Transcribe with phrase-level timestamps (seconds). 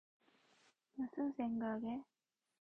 [0.95, 2.03] 무슨 생각해?